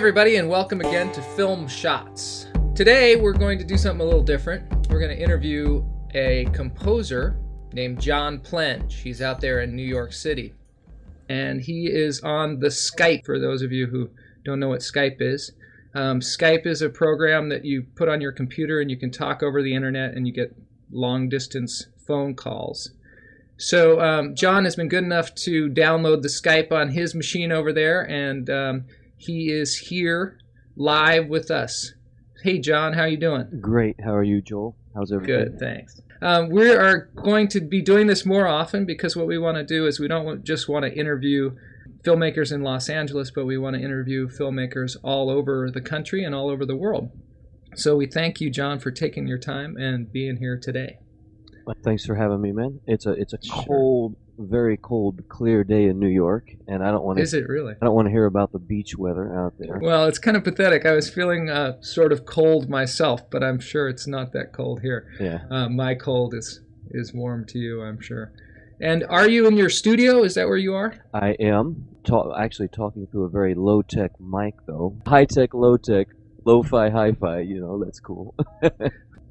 [0.00, 2.46] Everybody, and welcome again to Film Shots.
[2.74, 4.88] Today, we're going to do something a little different.
[4.88, 7.38] We're going to interview a composer
[7.74, 8.94] named John Plenge.
[8.94, 10.54] He's out there in New York City.
[11.28, 14.08] And he is on the Skype, for those of you who
[14.42, 15.52] don't know what Skype is.
[15.94, 19.42] Um, Skype is a program that you put on your computer and you can talk
[19.42, 20.56] over the internet and you get
[20.90, 22.92] long distance phone calls.
[23.58, 27.74] So, um, John has been good enough to download the Skype on his machine over
[27.74, 28.84] there, and um,
[29.20, 30.38] he is here
[30.76, 31.92] live with us.
[32.42, 33.58] Hey, John, how you doing?
[33.60, 33.96] Great.
[34.02, 34.76] How are you, Joel?
[34.94, 35.36] How's everything?
[35.36, 36.00] Good, thanks.
[36.22, 39.64] Um, we are going to be doing this more often because what we want to
[39.64, 41.54] do is we don't just want to interview
[42.02, 46.34] filmmakers in Los Angeles, but we want to interview filmmakers all over the country and
[46.34, 47.10] all over the world.
[47.74, 50.98] So we thank you, John, for taking your time and being here today.
[51.66, 52.80] Well, thanks for having me, man.
[52.86, 53.64] It's a it's a Sure.
[53.66, 57.22] cold, very cold, clear day in New York, and I don't want to.
[57.22, 57.74] Is it really?
[57.80, 59.78] I don't want to hear about the beach weather out there.
[59.80, 60.86] Well, it's kind of pathetic.
[60.86, 64.80] I was feeling uh, sort of cold myself, but I'm sure it's not that cold
[64.80, 65.12] here.
[65.20, 65.40] Yeah.
[65.50, 68.32] Uh, my cold is is warm to you, I'm sure.
[68.80, 70.22] And are you in your studio?
[70.22, 70.94] Is that where you are?
[71.12, 74.96] I am ta- actually talking through a very low tech mic, though.
[75.06, 76.08] High tech, low tech,
[76.44, 77.40] lo fi, hi fi.
[77.40, 78.34] You know, that's cool.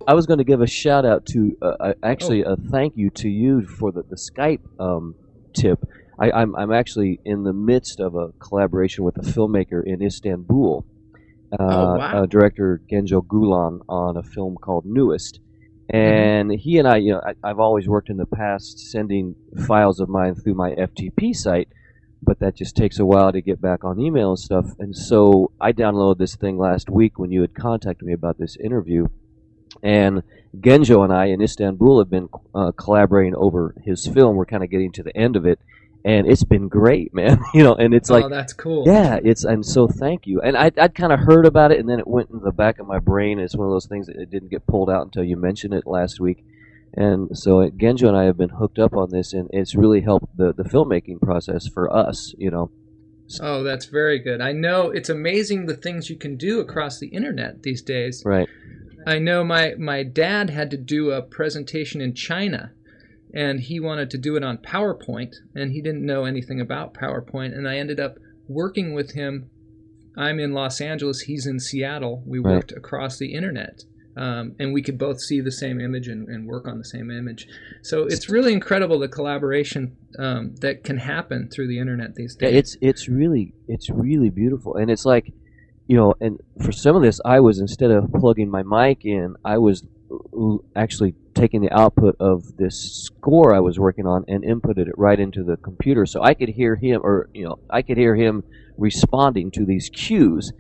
[0.09, 3.11] I was going to give a shout out to, uh, uh, actually, a thank you
[3.11, 5.13] to you for the, the Skype um,
[5.53, 5.87] tip.
[6.19, 10.83] I, I'm, I'm actually in the midst of a collaboration with a filmmaker in Istanbul,
[11.51, 12.23] uh, Oh, wow.
[12.23, 15.41] uh, director Genjo Gulan, on a film called Newest.
[15.89, 19.35] And he and I, you know, I, I've always worked in the past sending
[19.67, 21.67] files of mine through my FTP site,
[22.23, 24.71] but that just takes a while to get back on email and stuff.
[24.79, 28.57] And so I downloaded this thing last week when you had contacted me about this
[28.57, 29.05] interview.
[29.83, 30.23] And
[30.57, 34.35] Genjo and I in Istanbul have been uh, collaborating over his film.
[34.35, 35.59] We're kind of getting to the end of it,
[36.03, 37.39] and it's been great, man.
[37.53, 38.83] you know, and it's like oh, that's cool.
[38.85, 40.41] yeah, it's and so thank you.
[40.41, 42.79] And I I'd kind of heard about it, and then it went into the back
[42.79, 43.39] of my brain.
[43.39, 45.85] It's one of those things that it didn't get pulled out until you mentioned it
[45.85, 46.43] last week.
[46.95, 50.01] And so uh, Genjo and I have been hooked up on this, and it's really
[50.01, 52.33] helped the the filmmaking process for us.
[52.39, 52.71] You know,
[53.41, 54.41] Oh, that's very good.
[54.41, 58.23] I know it's amazing the things you can do across the internet these days.
[58.25, 58.49] right?
[59.09, 62.73] I know my my dad had to do a presentation in China
[63.33, 67.57] and he wanted to do it on PowerPoint and he didn't know anything about PowerPoint
[67.57, 68.15] and I ended up
[68.47, 69.49] working with him.
[70.17, 72.23] I'm in Los Angeles, he's in Seattle.
[72.25, 72.55] We Right.
[72.55, 73.83] worked across the internet.
[74.17, 77.09] Um, and we could both see the same image and, and work on the same
[77.09, 77.47] image.
[77.83, 82.49] So it's really incredible the collaboration um, that can happen through the internet these Yeah,
[82.49, 82.57] days.
[82.57, 85.31] it's it's really it's really beautiful, and it's like,
[85.89, 89.35] you know, and for some of this, I was instead of plugging my mic in,
[89.43, 89.83] I was
[90.75, 95.19] actually taking the output of this score I was working on and inputted it right
[95.19, 98.43] into the computer, so I could hear him, or you know, I could hear him
[98.77, 100.53] responding to these cues,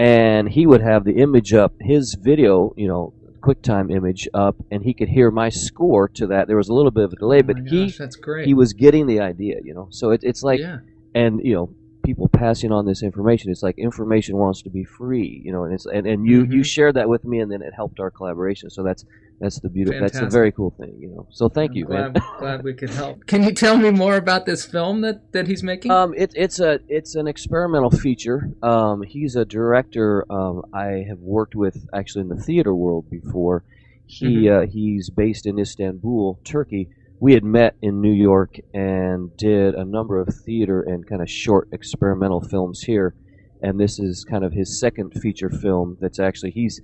[0.00, 3.14] and he would have the image up, his video, you know.
[3.42, 6.46] QuickTime image up, and he could hear my score to that.
[6.46, 8.46] There was a little bit of a delay, Oh but my he that's great.
[8.46, 9.88] he was getting the idea, you know.
[9.90, 10.78] So it, it's like yeah.
[11.12, 13.50] and you know people passing on this information.
[13.50, 16.60] It's like information wants to be free you know and it's and, and you you
[16.60, 16.64] Mhm.
[16.64, 18.70] shared that with me and then it helped our collaboration.
[18.70, 19.04] So that's
[19.40, 21.26] that's the beauty that's a very cool thing you know.
[21.30, 22.22] So thank I'm you glad, man.
[22.38, 23.26] glad we could help.
[23.26, 25.90] Can you tell me more about this film that, that he's making?
[25.90, 28.50] um it, it's a it's an experimental feature.
[28.62, 33.64] Um he's a director um i have worked with actually in the theater world before.
[34.06, 36.88] He uh, he's based in istanbul turkey
[37.22, 41.30] we had met in New York and did a number of theater and kind of
[41.30, 43.14] short experimental films here.
[43.62, 46.80] And this is kind of his second feature film that's actually, he's,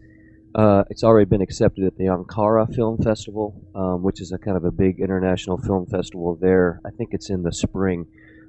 [0.54, 4.56] uh, it's already been accepted at the Ankara Film Festival, um, which is a kind
[4.56, 6.80] of a big international film festival there.
[6.86, 8.06] I think it's in the spring.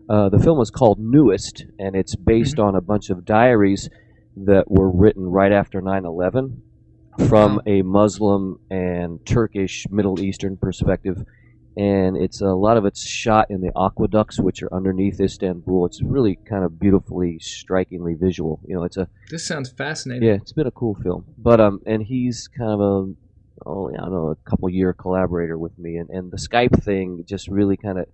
[0.08, 3.90] Uh, the film is called Newest, and it's based on a bunch of diaries
[4.38, 6.62] that were written right after 9 11
[7.28, 11.26] from a Muslim and Turkish Middle Eastern perspective
[11.78, 15.86] and it's a lot of it's shot in the aqueducts which are underneath Istanbul.
[15.86, 18.60] It's really kind of beautifully, strikingly visual.
[18.66, 20.28] You know, it's a this sounds fascinating.
[20.28, 21.26] yeah, it's been a cool film.
[21.38, 23.14] But um, and he's kind of a
[23.66, 27.24] oh, I don't know, a couple year collaborator with me, and and the Skype thing
[27.28, 28.08] just really kind of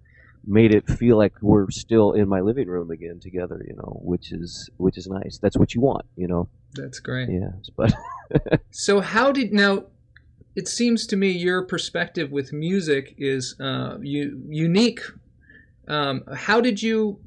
[0.47, 3.63] made it feel like we're still in my living room again together.
[3.67, 5.39] You know, which is which is nice.
[5.41, 6.05] That's what you want.
[6.15, 7.29] You know, That's great.
[7.29, 7.51] yeah.
[7.75, 7.93] But
[8.71, 9.85] So how did now?
[10.55, 15.01] It seems to me your perspective with music is uh, u- unique.
[15.87, 17.19] Um, how did you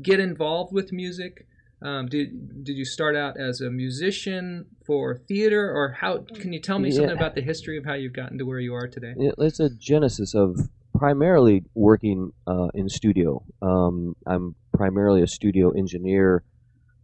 [0.00, 1.46] get involved with music?
[1.82, 6.18] Um, did did you start out as a musician for theater, or how?
[6.18, 8.74] Can you tell me something about the history of how you've gotten to where you
[8.74, 9.14] are today?
[9.16, 13.42] It's a genesis of primarily working uh, in studio.
[13.60, 16.44] Um, I'm primarily a studio engineer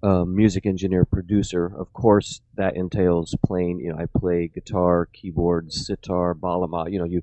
[0.02, 1.72] um, music engineer producer.
[1.76, 3.80] Of course, that entails playing.
[3.80, 6.90] You know, I play guitar, keyboards, sitar, baglama.
[6.90, 7.22] You know, you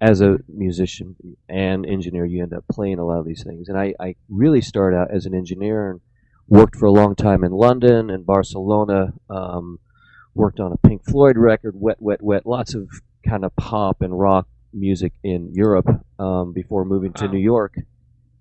[0.00, 1.16] as a musician
[1.48, 3.68] and engineer, you end up playing a lot of these things.
[3.68, 6.00] And I, I really started out as an engineer and
[6.48, 9.12] worked for a long time in London and Barcelona.
[9.30, 9.78] Um,
[10.34, 12.46] worked on a Pink Floyd record, Wet, Wet, Wet.
[12.46, 12.88] Lots of
[13.26, 15.88] kind of pop and rock music in Europe
[16.18, 17.32] um, before moving to Wow.
[17.32, 17.78] New York,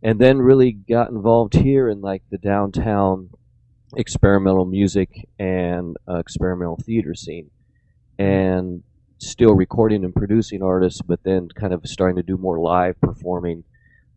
[0.04, 3.30] and then really got involved here in like the downtown
[3.96, 7.50] experimental music and uh, experimental theater scene,
[8.18, 8.84] and
[9.18, 13.64] still recording and producing artists, but then kind of starting to do more live performing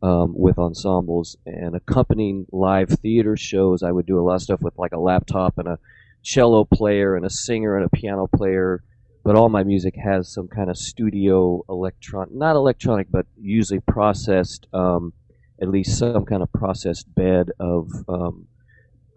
[0.03, 3.83] um, with ensembles and accompanying live theater shows.
[3.83, 5.79] I would do a lot of stuff with like a laptop and a
[6.23, 8.83] cello player and a singer and a piano player.
[9.25, 14.67] But all my music has some kind of studio electron, not electronic, but usually processed,
[14.73, 15.13] um,
[15.61, 18.47] at least some kind of processed bed of um,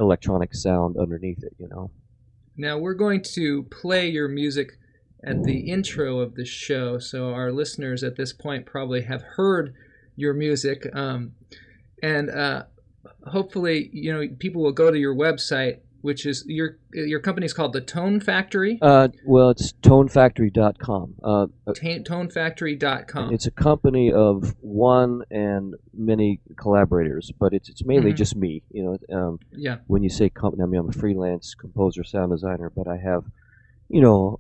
[0.02, 1.54] electronic sound underneath it.
[1.58, 1.92] You know.
[2.58, 4.74] Now we're going to play your music
[5.24, 9.74] at the intro of the show, so our listeners at this point probably have heard
[10.16, 11.34] your music, um,
[12.02, 12.64] and uh,
[13.28, 17.74] hopefully, you know, people will go to your website, which is your your company's called
[17.74, 18.78] the Tone Factory.
[18.82, 21.16] Uh, well, it's tonefactory.com.
[21.24, 23.34] Uh, uh, Ta- tonefactory.com.
[23.34, 28.18] it's a company of one and many collaborators, but it's it's mainly Mhm.
[28.18, 28.64] just me.
[28.72, 29.78] You know, um, Yeah.
[29.88, 33.24] when you say company, I mean I'm a freelance composer, sound designer, but I have,
[33.90, 34.40] you know,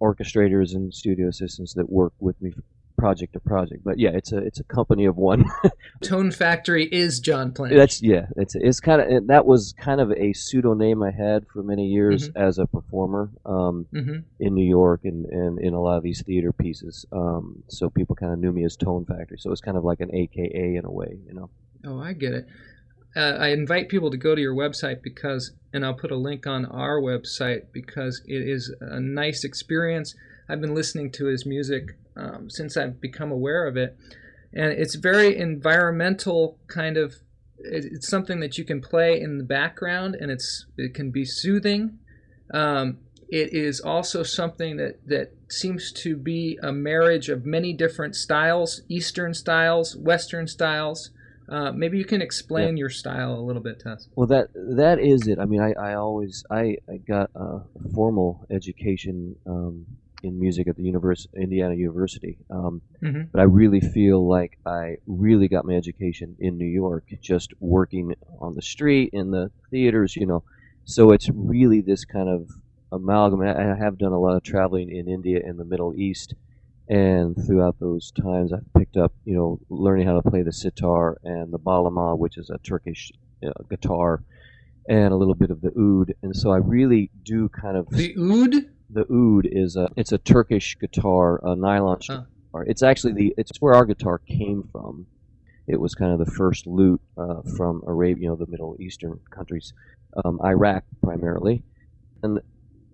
[0.00, 2.52] orchestrators and studio assistants that work with me
[2.98, 3.82] project to project.
[3.84, 5.44] But yeah, it's a it's a company of one.
[6.02, 7.74] Tone Factory is John Plant.
[7.74, 8.26] That's yeah.
[8.36, 12.28] It's it's kind of that was kind of a pseudonym I had for many years
[12.36, 16.22] as a performer um, hmm in New York and, and in a lot of these
[16.22, 17.06] theater pieces.
[17.12, 19.38] Um, so people kind of knew me as Tone Factory.
[19.38, 21.50] So it's kind of like an AKA in a way, you know.
[21.84, 22.46] Oh, I get it.
[23.16, 26.46] Uh, I invite people to go to your website because, and I'll put a link
[26.46, 30.14] on our website because it is a nice experience.
[30.48, 33.96] I've been listening to his music um, since I've become aware of it,
[34.52, 37.14] and it's very environmental kind of.
[37.60, 41.24] it- It's something that you can play in the background, and it's it can be
[41.24, 41.98] soothing.
[42.54, 42.98] Um,
[43.30, 48.82] it is also something that that seems to be a marriage of many different styles:
[48.88, 51.10] Eastern styles, Western styles.
[51.48, 54.06] Uh, maybe you can explain your style a little bit to us.
[54.16, 55.38] Well, that that is it.
[55.38, 57.60] I mean, I, I always I, I got a
[57.94, 59.86] formal education um,
[60.22, 63.30] in music at the univers- Indiana University, um, Mhm.
[63.32, 68.14] but I really feel like I really got my education in New York, just working
[68.40, 70.42] on the street in the theaters, you know.
[70.84, 72.48] So it's really this kind of
[72.90, 73.40] amalgam.
[73.42, 76.34] I I have done a lot of traveling in India and the Middle East,
[76.88, 81.18] and throughout those times, I've picked up, you know, learning how to play the sitar
[81.22, 83.12] and the baglama, which is a Turkish
[83.46, 84.24] uh, guitar,
[84.88, 86.14] and a little bit of the oud.
[86.22, 88.54] And so I really do kind of The oud.
[88.90, 92.24] The oud is a it's a Turkish guitar, a nylon Huh.
[92.52, 92.64] guitar.
[92.66, 95.06] It's actually the it's where our guitar came from.
[95.66, 99.20] It was kind of the first lute uh, from Arabia, you know, the Middle Eastern
[99.34, 99.72] countries,
[100.24, 101.62] um, Iraq primarily,
[102.22, 102.40] and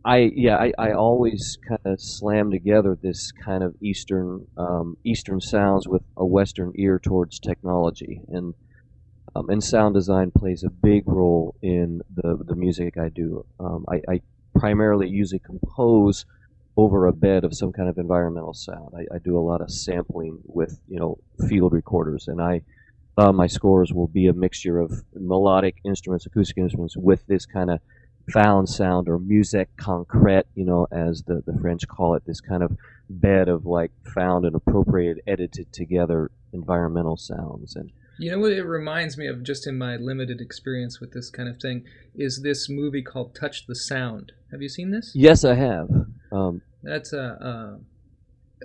[0.04, 5.40] I yeah I, I always kind of slam together this kind of Eastern um, Eastern
[5.40, 8.54] sounds with a Western ear towards technology and.
[9.36, 13.44] Um, and sound design plays a big role in the, the music I do.
[13.58, 14.20] Um, I, I
[14.54, 16.24] primarily usually compose
[16.76, 18.94] over a bed of some kind of environmental sound.
[18.96, 21.18] I, I do a lot of sampling with you know
[21.48, 22.62] field recorders, and I
[23.16, 27.70] uh, my scores will be a mixture of melodic instruments, acoustic instruments, with this kind
[27.70, 27.80] of
[28.32, 32.62] found sound or musique concrète, you know, as the, the French call it, this kind
[32.62, 32.76] of
[33.08, 37.76] bed of like found and appropriated, edited together environmental sounds.
[37.76, 41.30] And You know what it reminds me of, just in my limited experience with this
[41.30, 44.32] kind of thing, is this movie called Touch the Sound.
[44.52, 45.12] Have you seen this?
[45.14, 45.88] yes, I have.
[46.32, 47.78] Um, That's a,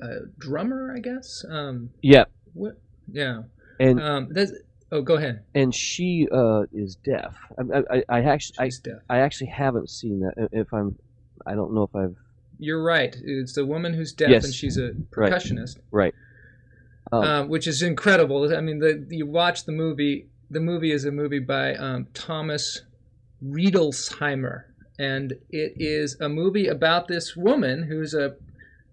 [0.02, 1.44] a, a drummer, I guess.
[1.50, 2.80] Um, yeah, what?
[3.12, 3.44] Yeah.
[3.80, 4.52] and Um, that's.
[4.92, 5.44] Oh, go ahead.
[5.54, 7.36] and she uh, is deaf.
[7.60, 8.98] I, I, I actually I, deaf.
[9.10, 10.50] I actually haven't seen that.
[10.52, 10.96] If I'm,
[11.46, 12.16] I don't know if I've
[12.58, 13.16] You're right.
[13.24, 14.46] It's a woman who's deaf, Yes.
[14.46, 15.32] and she's a Right.
[15.32, 15.78] percussionist.
[15.92, 16.14] right.
[17.12, 18.56] Um, um, which is incredible.
[18.56, 20.28] I mean, the you watch the movie.
[20.52, 22.82] The movie is a movie by um, Thomas
[23.44, 24.64] Riedelsheimer,
[24.98, 28.36] and it is a movie about this woman who's a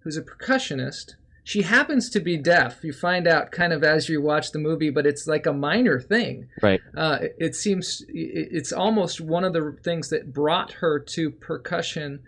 [0.00, 1.14] who's a percussionist.
[1.44, 2.82] She happens to be deaf.
[2.82, 6.00] You find out kind of as you watch the movie, but it's like a minor
[6.00, 6.48] thing.
[6.60, 6.80] Right.
[6.96, 12.20] Uh, it, it seems it's almost one of the things that brought her to percussion.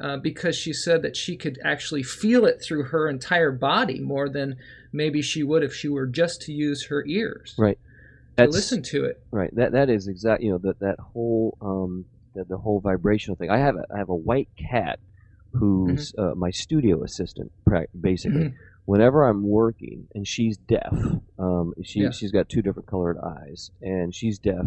[0.00, 4.28] Uh, because she said that she could actually feel it through her entire body more
[4.28, 4.56] than
[4.92, 7.54] maybe she would if she were just to use her ears.
[7.58, 7.78] Right.
[8.36, 9.22] That's- listen to it.
[9.30, 9.54] Right.
[9.54, 13.50] That that is exactly You know that that whole um the, the whole vibrational thing.
[13.50, 14.98] I have a I have a white cat
[15.52, 17.52] who's uh, my studio assistant,
[18.00, 18.40] basically.
[18.44, 18.54] Mhm.
[18.86, 20.92] Whenever I'm working, and she's deaf.
[21.38, 22.10] Um, she Yeah.
[22.10, 24.64] she's got two different colored eyes, and she's deaf.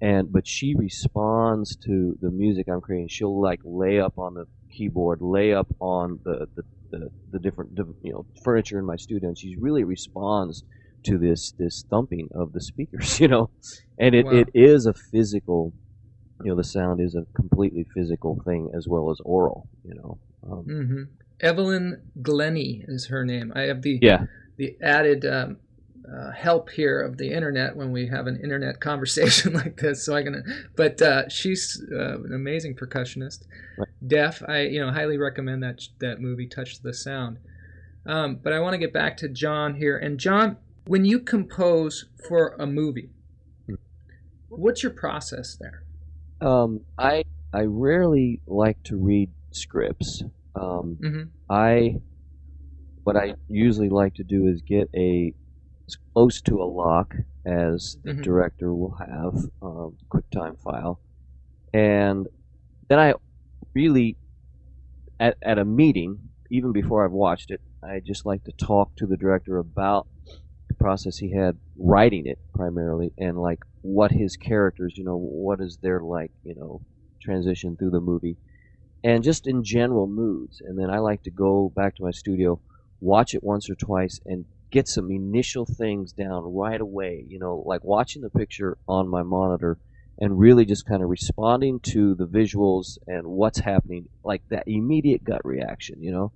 [0.00, 3.08] And but she responds to the music I'm creating.
[3.08, 4.46] She'll like lay up on the
[4.76, 7.72] keyboard, lay up on the the, the, the different
[8.02, 10.64] you know furniture in my studio, and she really responds
[11.04, 13.20] to this this thumping of the speakers.
[13.20, 13.50] You know,
[13.98, 14.32] and it, Wow.
[14.32, 15.74] it is a physical
[16.42, 20.18] you know the sound is a completely physical thing as well as oral you know
[20.50, 21.02] um, hmm
[21.42, 23.50] Evelyn Glennie is her name.
[23.56, 24.24] I have the yeah
[24.58, 25.56] the added um,
[26.06, 30.04] uh, help here of the internet when we have an internet conversation like this.
[30.04, 30.44] So I can,
[30.76, 33.46] but uh, she's uh, an amazing percussionist,
[33.78, 33.88] Right.
[34.06, 34.42] Deaf.
[34.48, 37.38] I you know highly recommend that that movie, Touch the Sound.
[38.06, 39.96] Um, but I want to get back to John here.
[39.98, 43.10] And John, when you compose for a movie,
[43.66, 43.74] Hmm.
[44.48, 45.84] what's your process there?
[46.40, 50.22] um, i i rarely like to read scripts
[50.54, 51.96] um, hmm i
[53.04, 55.34] what i usually like to do is get a
[55.86, 57.14] as close to a lock
[57.44, 58.22] as the Mhm.
[58.22, 60.98] director will have um, quicktime file
[61.74, 62.26] and
[62.88, 63.12] then i
[63.74, 64.16] really
[65.18, 66.18] at, at a meeting
[66.50, 70.06] even before i've watched it i just like to talk to the director about
[70.68, 75.60] the process he had writing it primarily and like what his characters you know what
[75.60, 76.80] is their like you know
[77.20, 78.36] transition through the movie
[79.02, 80.60] and just in general moods.
[80.64, 82.60] And then i like to go back to my studio
[83.00, 87.62] watch it once or twice and get some initial things down right away you know
[87.66, 89.78] like watching the picture on my monitor
[90.20, 95.24] and really just kind of responding to the visuals and what's happening like that immediate
[95.24, 96.32] gut reaction you know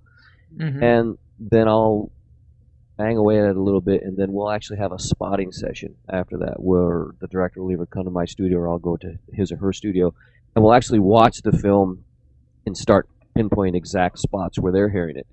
[0.57, 2.11] hmm and then I'll
[2.97, 5.95] bang away at it a little bit, and then we'll actually have a spotting session
[6.09, 9.17] after that, where the director will either come to my studio or I'll go to
[9.33, 10.13] his or her studio,
[10.55, 12.05] and we'll actually watch the film
[12.65, 15.27] and start pinpointing exact spots where they're hearing it.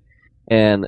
[0.49, 0.87] And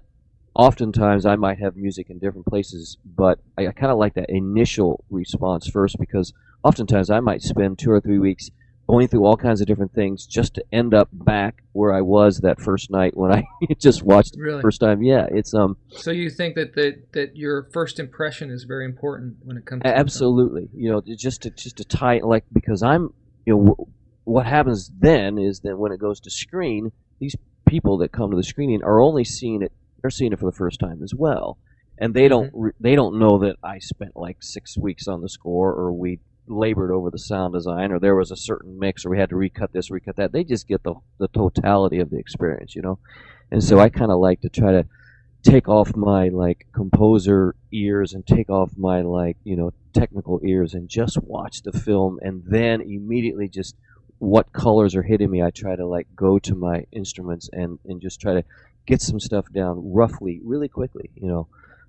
[0.53, 4.29] oftentimes I might have music in different places, but I, I kind of like that
[4.29, 6.33] initial response first because
[6.65, 8.49] oftentimes I might spend two or three weeks
[8.87, 12.39] going through all kinds of different things just to end up back where I was
[12.39, 13.43] that first night when I
[13.79, 14.57] just watched Really?
[14.57, 15.01] the first time.
[15.03, 19.37] Yeah, it's um So you think that, that that your first impression is very important
[19.43, 22.81] when it comes to absolutely, you know, just to just to tie it like because
[22.83, 23.13] I'm
[23.45, 23.91] you know w-
[24.23, 27.35] what happens then is that when it goes to screen, these
[27.67, 30.55] people that come to the screening are only seeing it they're seeing it for the
[30.57, 31.57] first time as well.
[31.97, 35.29] And they don't re- they don't know that I spent like 6 weeks on the
[35.29, 39.09] score or we labored over the sound design or there was a certain mix or
[39.09, 42.17] we had to recut this recut that they just get the the totality of the
[42.17, 42.99] experience you know?
[43.51, 44.87] And so i kind of like to try to
[45.45, 50.73] take off my like composer ears and take off my like you know technical ears
[50.73, 53.75] and just watch the film and then immediately just
[54.17, 58.01] what colors are hitting me i try to like go to my instruments and and
[58.01, 58.43] just try to
[58.87, 61.47] get some stuff down roughly really quickly you know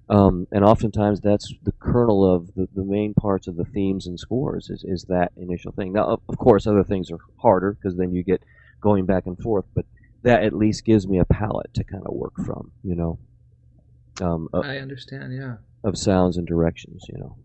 [0.08, 4.18] um, and oftentimes that's the kernel of the, the main parts of the themes and
[4.18, 5.92] scores is, is that initial thing.
[5.92, 8.42] Now, of, of course, other things are harder because then you get
[8.80, 9.84] going back and forth, but
[10.22, 13.18] that at least gives me a palette to kind of work from, you know,
[14.20, 15.32] um, of, I understand.
[15.32, 15.56] Yeah.
[15.82, 17.36] of sounds and directions, you know.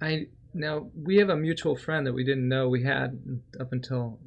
[0.00, 3.18] I now we have a mutual friend that we didn't know we had
[3.58, 4.18] up until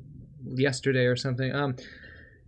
[0.44, 1.54] yesterday or something.
[1.54, 1.76] Um,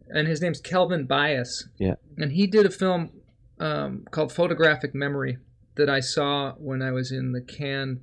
[0.09, 1.67] and his name's Kelvin Bias.
[1.77, 1.95] Yeah.
[2.17, 3.11] And he did a film
[3.59, 5.37] um, called Photographic Memory
[5.75, 8.01] that I saw when I was in the Cannes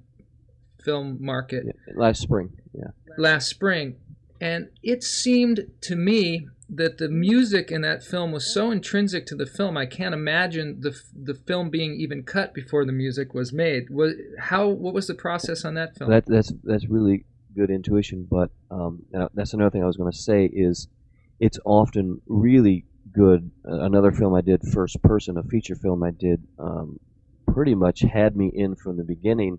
[0.82, 2.88] film market Yeah, Last spring, yeah.
[3.16, 3.96] last spring,
[4.40, 9.34] and it seemed to me that the music in that film was so intrinsic to
[9.34, 9.76] the film.
[9.76, 13.90] I can't imagine the the film being even cut before the music was made.
[13.90, 14.68] Was how?
[14.68, 16.11] What was the process on that film?
[16.11, 18.26] That that's that's really good intuition.
[18.30, 20.88] But um, that's another thing I was going to say is
[21.40, 22.84] it's often really
[23.14, 23.50] good.
[23.64, 26.99] Another film I did, first person, a feature film I did, um,
[27.47, 29.59] pretty much had me in from the beginning.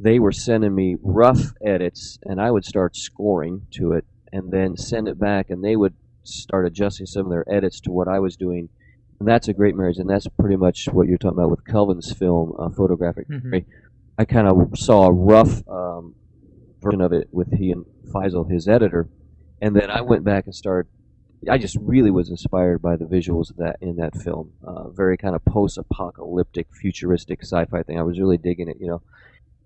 [0.00, 4.76] They were sending me rough edits, and I would start scoring to it, and then
[4.76, 8.18] send it back, and they would start adjusting some of their edits to what I
[8.18, 8.68] was doing.
[9.18, 12.12] And that's a great marriage, and that's pretty much what you're talking about with Kelvin's
[12.12, 13.44] film, uh, Photographic Mhm.
[13.44, 13.66] Memory.
[14.16, 16.14] I kind of saw a rough um,
[16.82, 19.08] version of it with he and Faisal, his editor,
[19.60, 20.90] and then I went back and started.
[21.48, 24.52] I just really was inspired by the visuals of that in that film.
[24.64, 27.98] Uh, very kind of post-apocalyptic, futuristic sci-fi thing.
[27.98, 28.78] I was really digging it.
[28.80, 29.02] You know,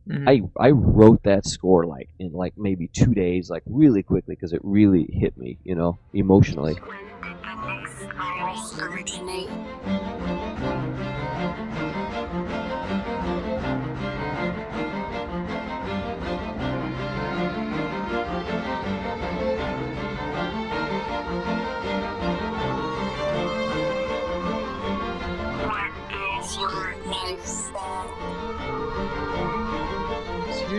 [0.08, 0.50] Mhm.
[0.58, 4.52] I I wrote that score like in like maybe two days, like really quickly because
[4.52, 5.58] it really hit me.
[5.64, 6.76] You know, emotionally.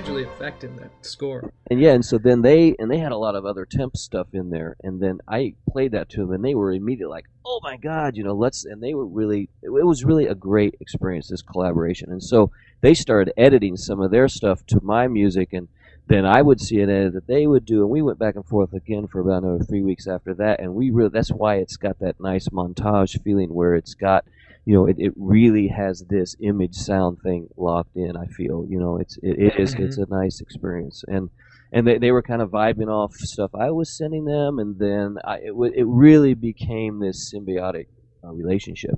[0.07, 1.51] Effect in that score.
[1.69, 4.27] and yeah, and so then they and they had a lot of other temp stuff
[4.33, 7.59] in there, and then I played that to them, and they were immediately like, "Oh
[7.63, 11.29] my god, you know, let's." And they were really, it was really a great experience,
[11.29, 15.67] this collaboration, and so they started editing some of their stuff to my music, and
[16.07, 18.45] then I would see an edit that they would do, and we went back and
[18.45, 21.77] forth again for about another three weeks after that, and we really that's why it's
[21.77, 24.25] got that nice montage feeling where it's got
[24.65, 28.15] you know, it, it really has this image sound thing locked in.
[28.15, 31.29] I feel, you know, it's it, it is it's a nice experience, and
[31.71, 35.17] and they, they were kind of vibing off stuff I was sending them, and then
[35.25, 37.87] I, it w- it really became this symbiotic
[38.23, 38.95] uh, relationship,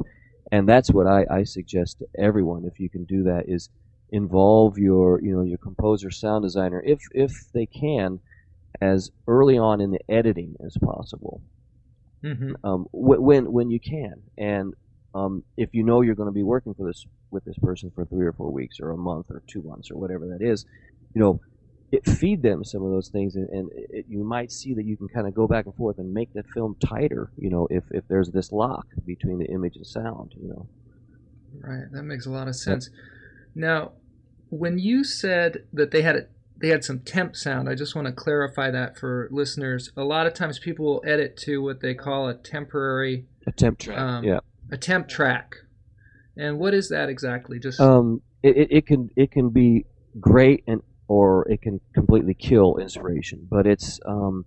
[0.51, 3.69] and that's what I, I suggest to everyone if you can do that is
[4.11, 8.19] involve your you know your composer sound designer if if they can
[8.81, 11.41] as early on in the editing as possible.
[12.21, 14.73] Hmm um, wh- when when you can, and
[15.15, 18.05] um, if you know you're going to be working for this with this person for
[18.05, 20.65] three or four weeks or a month or two months or whatever that is,
[21.13, 21.39] you know,
[21.91, 24.97] it feed them some of those things, and, and it, you might see that you
[24.97, 27.31] can kind of go back and forth and make that film tighter.
[27.37, 30.67] You know, if if there's this lock between the image and sound, you know.
[31.61, 32.89] Right, that makes a lot of sense.
[33.53, 33.93] Now,
[34.49, 36.25] when you said that they had a,
[36.57, 39.91] they had some temp sound, I just want to clarify that for listeners.
[39.95, 43.79] A lot of times people will edit to what they call a temporary A temp
[43.79, 44.39] track, Um, yeah.
[44.71, 45.55] A temp track.
[46.37, 47.59] And what is that exactly?
[47.59, 49.85] Just Um, it, it, can it can be
[50.19, 53.47] great and or it can completely kill inspiration.
[53.49, 54.45] But it's um,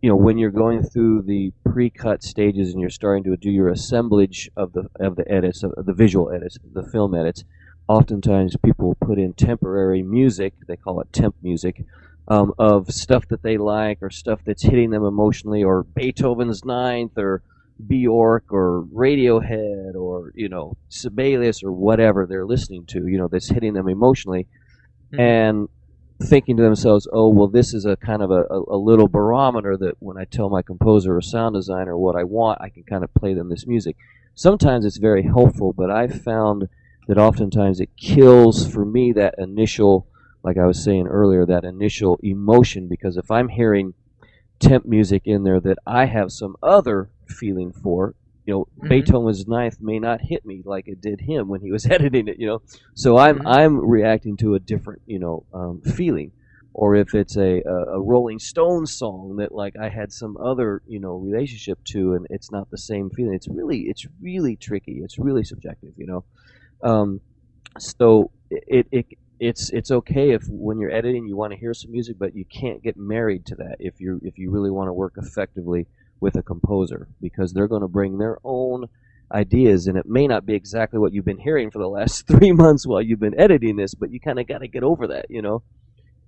[0.00, 3.68] you know when you're going through the pre-cut stages and you're starting to do your
[3.68, 7.44] assemblage of the of the edits of the visual edits, the film edits.
[7.88, 10.54] Oftentimes people put in temporary music.
[10.68, 11.84] They call it temp music.
[12.28, 17.18] Um, of stuff that they like or stuff that's hitting them emotionally or Beethoven's Ninth
[17.18, 17.42] or
[17.86, 23.48] Bjork or Radiohead or you know Sibelius or whatever they're listening to, you know, that's
[23.48, 24.46] hitting them emotionally,
[25.12, 25.18] Mhm.
[25.20, 25.68] and
[26.22, 29.94] thinking to themselves, "Oh, well, this is a kind of a, a little barometer that
[30.00, 33.12] when I tell my composer or sound designer what I want, I can kind of
[33.14, 33.96] play them this music."
[34.34, 36.68] Sometimes it's very helpful, but I've found
[37.08, 40.06] that oftentimes it kills for me that initial,
[40.44, 43.94] like I was saying earlier, that initial emotion because if I'm hearing
[44.58, 48.14] temp music in there that I have some other feeling for.
[48.46, 48.88] You know, Mhm.
[48.88, 52.38] Beethoven's Ninth may not hit me like it did him when he was editing it.
[52.38, 52.62] You know,
[52.94, 53.46] so I'm Mhm.
[53.46, 56.32] I'm reacting to a different you know um, feeling.
[56.72, 60.82] Or if it's a, a a Rolling Stones song that like I had some other
[60.86, 63.34] you know relationship to, and it's not the same feeling.
[63.34, 65.00] It's really it's really tricky.
[65.02, 65.92] It's really subjective.
[65.96, 66.24] You know,
[66.82, 67.20] um,
[67.78, 69.06] so it, it
[69.38, 72.44] it's it's okay if when you're editing you want to hear some music, but you
[72.44, 75.86] can't get married to that if you if you really want to work effectively
[76.20, 78.86] with a composer because they're going to bring their own
[79.32, 82.52] ideas and it may not be exactly what you've been hearing for the last three
[82.52, 85.26] months while you've been editing this, but you kind of got to get over that,
[85.30, 85.62] you know.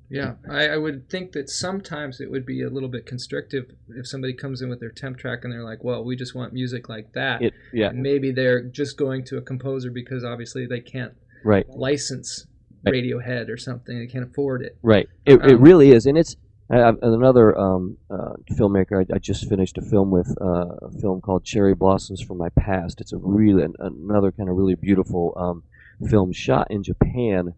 [0.08, 4.06] yeah, I, I would think that sometimes it would be a little bit constrictive if
[4.06, 6.88] somebody comes in with their temp track and they're like, "Well, we just want music
[6.88, 10.80] like that." It yeah And maybe they're just going to a composer because obviously they
[10.80, 12.46] can't right license
[12.86, 13.98] Radiohead or something.
[13.98, 14.76] They can't afford it.
[14.82, 15.08] Right.
[15.24, 16.36] It, it Um, really is, and it's
[16.72, 19.04] another um, uh, filmmaker.
[19.10, 22.48] I, I just finished a film with uh, a film called Cherry Blossoms from My
[22.50, 23.00] Past.
[23.00, 25.62] It's a really an, another kind of really beautiful um,
[26.08, 27.54] film shot in Japan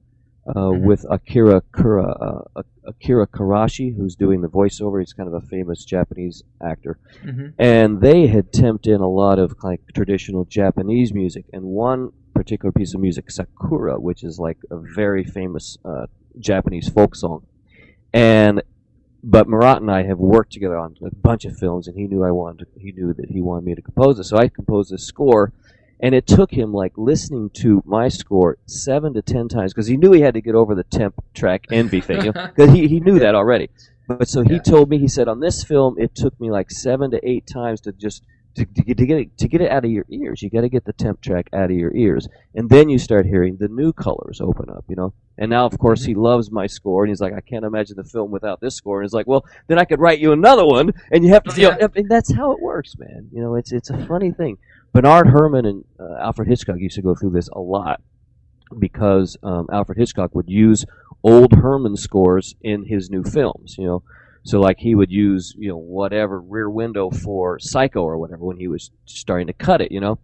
[0.46, 0.82] uh, Mhm.
[0.82, 5.00] with Akira Kura, uh, Akira Karashi, who's doing the voiceover.
[5.00, 9.38] He's kind of a famous Japanese actor hmm and they had temped in a lot
[9.38, 14.58] of like traditional Japanese music, and one particular piece of music, Sakura, which is like
[14.70, 16.06] a very famous uh,
[16.38, 17.46] Japanese folk song,
[18.12, 18.62] and
[19.24, 22.22] but Marat and I have worked together on a bunch of films, and he knew
[22.22, 25.06] I wanted, he knew that he wanted me to compose it, so I composed this
[25.06, 25.52] score.
[26.00, 29.96] And it took him like listening to my score seven to ten times because he
[29.96, 32.24] knew he had to get over the temp track envy thing.
[32.24, 32.46] You know?
[32.54, 33.70] because he, he knew that already.
[34.06, 34.60] But so he Yeah.
[34.60, 37.80] told me, he said, on this film, it took me like seven to eight times
[37.82, 38.22] to just
[38.54, 40.42] to, to, get, to get it to get it out of your ears.
[40.42, 43.26] You got to get the temp track out of your ears, and then you start
[43.26, 44.84] hearing the new colors open up.
[44.88, 45.14] You know.
[45.36, 48.04] And now, of course, he loves my score, and he's like, I can't imagine the
[48.04, 49.00] film without this score.
[49.00, 51.60] And he's like, Well, then I could write you another one, and you have to.
[51.60, 53.28] You know, and that's how it works, man.
[53.32, 54.58] You know, it's it's a funny thing.
[54.92, 58.00] Bernard Herrmann and uh, Alfred Hitchcock used to go through this a lot
[58.78, 60.84] because um, Alfred Hitchcock would use
[61.24, 63.76] old Herrmann scores in his new films.
[63.76, 64.02] You know,
[64.44, 68.58] so like he would use you know whatever Rear Window for Psycho or whatever when
[68.58, 69.90] he was starting to cut it.
[69.90, 70.18] You know,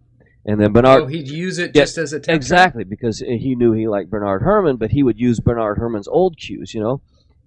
[0.45, 3.73] and then Bernard oh, he'd use it Yeah, just as a exactly because he knew
[3.73, 6.75] he liked Bernard Herrmann, but he would use Bernard Herrmann's old cues.
[6.75, 7.01] You know.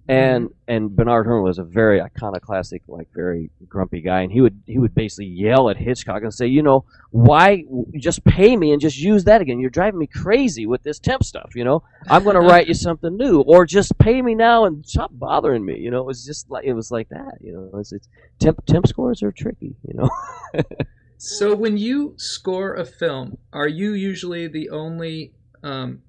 [0.06, 4.60] And and Bernard Herrmann was a very iconoclastic, like very grumpy guy, and he would
[4.66, 7.64] he would basically yell at Hitchcock and say, you know, why
[7.96, 9.58] just pay me and just use that again?
[9.58, 11.52] You're driving me crazy with this temp stuff.
[11.54, 14.86] You know, I'm going to write you something new, or just pay me now and
[14.86, 15.78] stop bothering me.
[15.78, 17.38] You know, it was just like it was like that.
[17.40, 19.74] You know, it's, it's temp temp scores are tricky.
[19.88, 20.10] You know.
[21.16, 26.02] so when you score a film, are you usually the only um,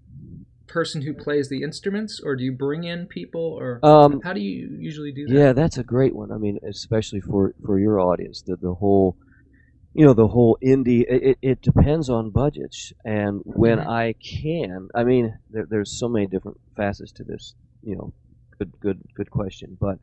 [0.68, 4.42] person who plays the instruments, or do you bring in people, or Um, how do
[4.42, 5.34] you usually do that?
[5.34, 6.32] Yeah, that's a great one.
[6.32, 9.16] I mean, especially for for your audience, the the whole,
[9.94, 11.06] you know, the whole indie.
[11.08, 13.90] It, it, depends on budgets, and when Mhm.
[13.90, 17.56] I can, I mean, there, there's so many different facets to this.
[17.84, 18.14] You know,
[18.58, 19.78] good good good question.
[19.80, 20.00] But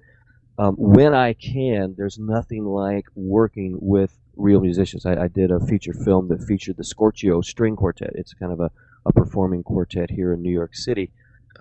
[0.59, 5.07] um, when I can, there's nothing like working with real musicians.
[5.07, 8.13] I, I did a feature film that featured the Scorchio String Quartet.
[8.15, 8.71] It's kind of a,
[9.07, 11.11] a performing quartet here in New York City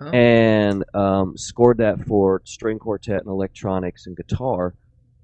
[0.00, 4.74] Oh, and um, scored that for string quartet and electronics and guitar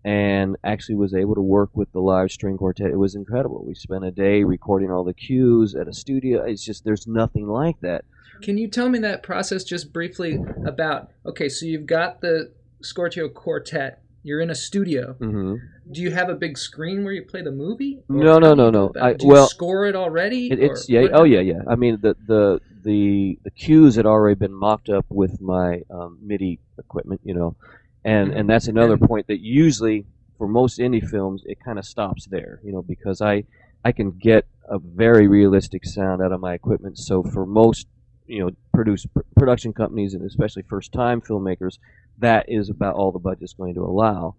[0.04, 3.74] and actually was able to work with the live string quartet it was incredible we
[3.74, 7.80] spent a day recording all the cues at a studio it's just there's nothing like
[7.80, 8.04] that
[8.42, 11.10] Can you tell me that process just briefly about?
[11.26, 12.52] Okay, so you've got the
[12.82, 14.00] Scorchio Quartet.
[14.22, 15.14] You're in a studio.
[15.18, 15.54] hmm
[15.90, 18.00] Do you have a big screen where you play the movie?
[18.08, 18.92] No, no, no, no.
[19.00, 20.50] I- Do you well, score it already?
[20.52, 24.06] it, it's yeah what- oh yeah yeah i mean the the the the cues had
[24.06, 27.56] already been mocked up with my um, midi equipment you know
[28.04, 31.84] and and that's another And- point that usually for most indie films it kind of
[31.84, 33.44] stops there you know because i
[33.84, 37.86] i can get a very realistic sound out of my equipment so for most
[38.26, 41.78] you know produce pr- production companies and especially first time filmmakers
[42.18, 44.34] that is about all the budget's going to allow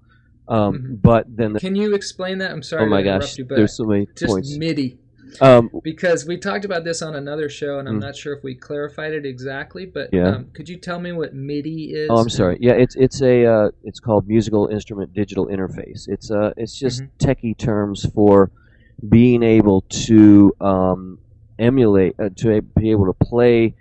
[0.47, 1.01] um, Mhm.
[1.03, 2.51] but then the, Can you explain that?
[2.51, 4.97] I'm sorry oh my to interrupt gosh you, but there's so many just points MIDI.
[5.41, 8.01] um, Because we talked about this on another show, and I'm Mm.
[8.01, 9.85] not sure if we clarified it exactly.
[9.85, 10.29] But Yeah.
[10.29, 12.09] um, could you tell me what MIDI is?
[12.09, 12.57] Oh, I'm sorry.
[12.59, 16.07] Yeah, it's it's a uh, it's called musical instrument digital interface.
[16.07, 17.09] It's uh it's just Mhm.
[17.19, 18.49] techie terms for
[19.07, 21.19] being able to um,
[21.59, 23.75] emulate uh, to be able to play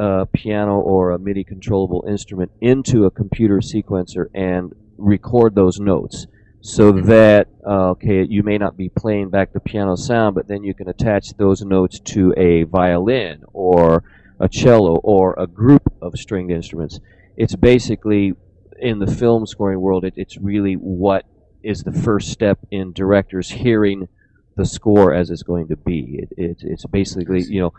[0.00, 6.26] a piano or a MIDI controllable instrument into a computer sequencer and record those notes.
[6.62, 10.62] So that uh, okay, you may not be playing back the piano sound, but then
[10.62, 14.04] you can attach those notes to a violin or
[14.38, 16.98] a cello or a group of stringed instruments
[17.40, 18.34] it's basically
[18.78, 21.24] in the film scoring world it, it's really what
[21.62, 24.08] is the first step in directors hearing
[24.56, 27.72] the score as it's going to be it, it, it's basically you know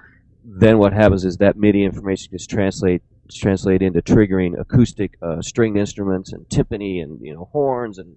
[0.43, 3.01] then what happens is that midi information gets translate
[3.31, 8.15] translated into triggering acoustic uh, stringed instruments and timpani and you know horns and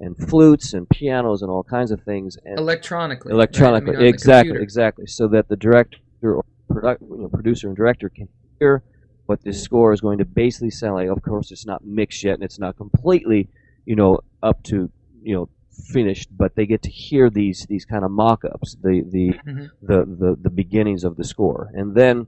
[0.00, 3.30] and flutes and pianos and all kinds of things and electronically.
[3.30, 3.34] right?
[3.34, 7.76] I electronically mean, exactly exactly so that the director or product, you know, producer and
[7.76, 8.82] director can hear
[9.26, 12.34] what this score is going to basically sound like of course it's not mixed yet
[12.34, 13.48] and it's not completely
[13.86, 14.90] you know up to
[15.22, 19.32] you know finished but they get to hear these these kind of mock-ups the the
[19.46, 19.70] Mhm.
[19.82, 21.70] the, the the beginnings of the score.
[21.74, 22.26] And then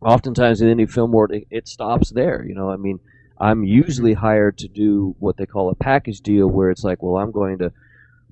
[0.00, 3.00] oftentimes in any film world it, it stops there you know i mean
[3.40, 7.16] i'm usually hired to do what they call a package deal where it's like well
[7.16, 7.72] i'm going to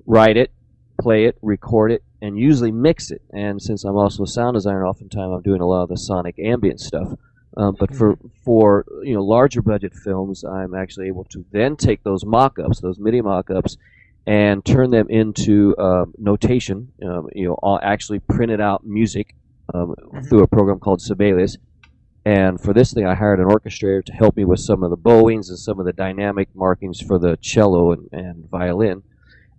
[0.05, 0.49] write it
[1.01, 3.21] play it record it and usually mix it.
[3.31, 6.39] And since i'm also a sound designer oftentimes i'm doing a lot of the sonic
[6.39, 7.13] ambient stuff.
[7.57, 12.03] Um, but for for you know larger budget films i'm actually able to then take
[12.03, 13.77] those mock-ups those midi mock-ups
[14.27, 19.33] and turn them into uh, notation um, you know all actually printed out music
[19.73, 20.29] um, Mhm.
[20.29, 21.57] through a program called Sibelius.
[22.25, 24.97] And for this thing, I hired an orchestrator to help me with some of the
[24.97, 29.03] bowings and some of the dynamic markings for the cello and, and violin.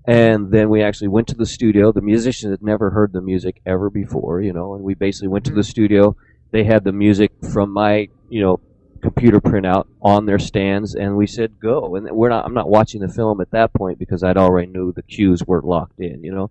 [0.07, 1.93] And then we actually went to the studio.
[1.93, 5.45] The musicians had never heard the music ever before, you know, and we basically went
[5.47, 6.15] to the studio.
[6.51, 8.61] They had the music from my, you know,
[9.03, 11.97] computer printout on their stands, and we said go.
[11.97, 12.45] And we're not.
[12.45, 15.63] I'm not watching the film at that point because I'd already knew the cues were
[15.63, 16.51] locked in, you know.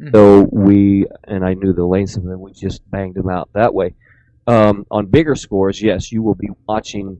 [0.00, 0.12] Mhm.
[0.12, 2.40] So we and I knew the lengths of them.
[2.40, 3.94] We just banged them out that way.
[4.46, 7.18] Um, on bigger scores, yes, you will be watching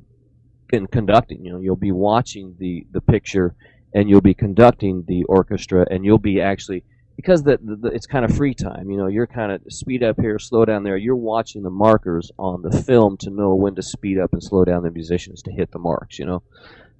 [0.73, 1.45] and conducting.
[1.45, 3.55] You know, you'll be watching the the picture,
[3.95, 6.85] and you'll be conducting the orchestra, and you'll be actually
[7.17, 8.91] because the, the, the it's kind of free time.
[8.91, 10.97] You know, you're kind of speed up here, slow down there.
[10.97, 14.65] You're watching the markers on the film to know when to speed up and slow
[14.65, 16.19] down the musicians to hit the marks.
[16.19, 16.43] You know.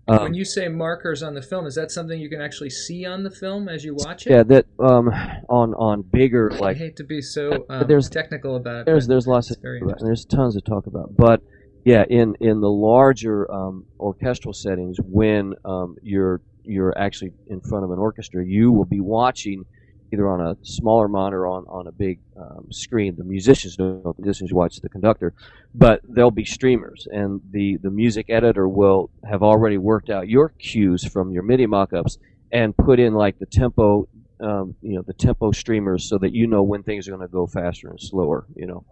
[0.09, 3.05] Um, when you say markers on the film, is that something you can actually see
[3.07, 4.31] on the film as you watch it?
[4.31, 5.09] yeah, that um,
[5.49, 6.77] on on bigger like.
[6.77, 8.87] I hate to be so um, there's- technical about it.
[8.87, 10.07] there's there's lots of very and interesting.
[10.07, 11.43] there's tons to talk about but
[11.85, 17.85] yeah in in the larger um, orchestral settings when um, you're you're actually in front
[17.85, 19.65] of an orchestra you will be watching
[20.13, 23.15] either on a smaller monitor or on, on a big um, screen.
[23.17, 25.35] The musicians don't know, the musicians watch the conductor,
[25.75, 30.51] but there'll be streamers, and the, the music editor will have already worked out your
[30.51, 32.19] cues from your MIDI mockups
[32.53, 34.09] and put in like the tempo,
[34.41, 37.33] um, you know, the tempo streamers so that you know when things are going to
[37.33, 38.85] go faster and slower, you know.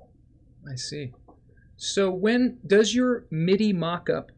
[0.70, 1.12] I see.
[1.76, 4.30] So when does your MIDI mockup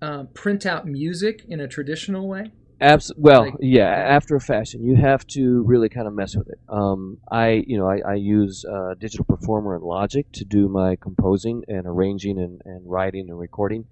[0.00, 2.52] uh, print out music in a traditional way?
[2.80, 6.48] Abs- well, Like- yeah, after a fashion, you have to really kind of mess with
[6.48, 6.60] it.
[6.68, 10.96] Um, I, you know, I, I use uh, Digital Performer and Logic to do my
[10.96, 13.84] composing and arranging and, and writing and recording,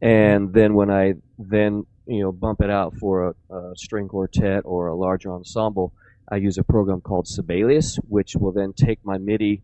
[0.00, 4.62] and then when I then you know bump it out for a, a string quartet
[4.64, 5.92] or a larger ensemble,
[6.28, 9.62] I use a program called Sibelius, which will then take my MIDI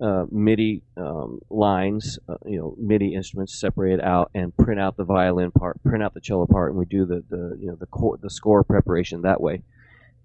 [0.00, 4.96] uh, MIDI um, lines, uh, you know, MIDI instruments, separate it out, and print out
[4.96, 7.76] the violin part, print out the cello part, and we do the, the you know
[7.76, 9.62] the core, the score preparation that way.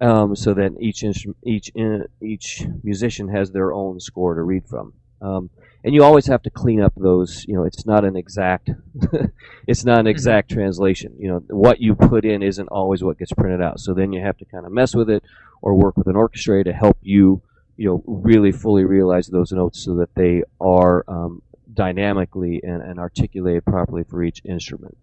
[0.02, 4.66] Um, so that each instrument, each in, each musician has their own score to read
[4.66, 4.94] from.
[5.22, 5.50] Um,
[5.84, 7.46] and you always have to clean up those.
[7.48, 8.70] You know, it's not an exact,
[9.68, 11.16] it's not an exact translation.
[11.20, 13.80] You know, what you put in isn't always what gets printed out.
[13.80, 15.24] So then you have to kind of mess with it,
[15.62, 17.42] or work with an orchestra to help you
[17.80, 21.42] you know really fully realize those notes so that they are um,
[21.74, 24.98] dynamically and, and articulated properly for each instrument.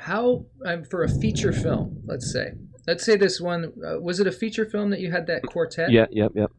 [0.00, 2.54] How um, for a feature film, let's say.
[2.88, 5.92] Let's say this one uh, was it a feature film that you had that quartet?
[5.92, 6.50] Yeah, yep, yep.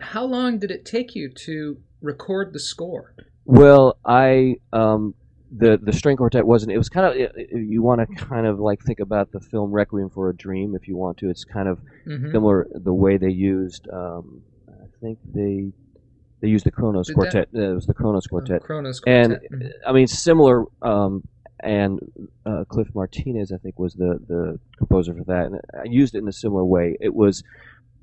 [0.00, 3.14] How long did it take you to record the score?
[3.46, 5.14] Well, I um,
[5.50, 6.72] the the string quartet wasn't.
[6.72, 9.70] It was kind of it, you want to kind of like think about the film
[9.70, 11.30] Requiem for a Dream if you want to.
[11.30, 13.88] It's kind of hmm similar the way they used.
[13.92, 15.72] Um, I think they
[16.40, 17.48] they used the Kronos Did quartet.
[17.54, 18.62] Uh, it was the Kronos quartet.
[18.62, 19.50] Kronos and quartet.
[19.52, 19.70] Mhm.
[19.86, 20.64] I mean similar.
[20.82, 21.22] Um,
[21.60, 22.00] and
[22.44, 26.18] uh, Cliff Martinez, I think, was the the composer for that, and I used it
[26.18, 26.96] in a similar way.
[27.00, 27.42] It was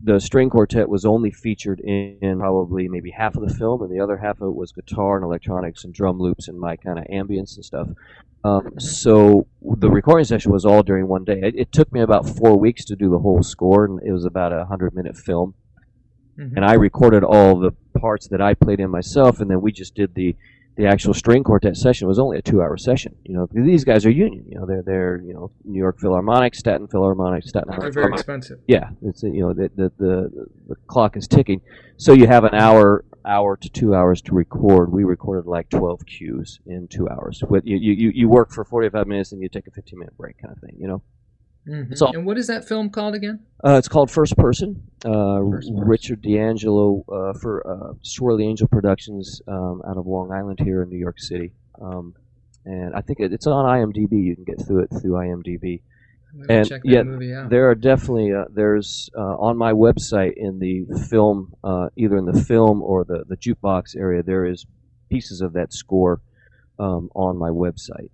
[0.03, 3.91] the string quartet was only featured in, in probably maybe half of the film, and
[3.91, 6.99] the other half of it was guitar and electronics and drum loops and my kind
[6.99, 7.87] of ambience and stuff.
[8.43, 11.39] Um, so the recording session was all during one day.
[11.41, 14.25] It, it took me about four weeks to do the whole score, and it was
[14.25, 15.53] about a hundred minute film
[16.37, 16.53] Mhm.
[16.55, 19.93] and I recorded all the parts that I played in myself, and then we just
[19.93, 20.35] did the
[20.75, 22.07] the actual string quartet session.
[22.07, 23.15] Was only a two hour session.
[23.23, 24.45] You know, these guys are union.
[24.47, 27.93] You know, they're they're you know New York Philharmonic, Staten Philharmonic, Staten They're Island.
[27.93, 28.19] very Philharmonic.
[28.19, 28.59] expensive.
[28.67, 31.61] Yeah, it's you know the, the the the clock is ticking,
[31.97, 34.91] so you have an hour hour to two hours to record.
[34.91, 37.43] We recorded like twelve cues in two hours.
[37.47, 40.17] With you you you work for forty five minutes and you take a fifteen minute
[40.17, 40.75] break kind of thing.
[40.79, 41.03] You know.
[41.67, 41.91] Mhm.
[41.91, 43.39] It's all- and what is that film called again?
[43.65, 44.81] Uh, it's called First Person.
[45.05, 45.87] Uh, First Person.
[45.87, 50.89] Richard D'Angelo uh, for uh, Swirly Angel Productions um, out of Long Island here in
[50.89, 51.53] New York City.
[51.81, 52.13] Um,
[52.65, 54.23] and I think it, it's on IMDb.
[54.23, 55.81] You can get through it through IMDb.
[56.33, 57.49] I'm And, check that yeah, movie out.
[57.49, 62.25] There are definitely uh, there's uh, on my website in the film, uh, either in
[62.25, 64.23] the film or the the jukebox area.
[64.23, 64.65] There is
[65.09, 66.21] pieces of that score
[66.79, 68.09] um, on my website.